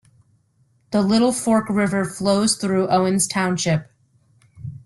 The 0.89 1.03
Little 1.03 1.31
Fork 1.31 1.69
River 1.69 2.05
flows 2.05 2.55
through 2.55 2.87
Owens 2.89 3.27
Township. 3.27 3.91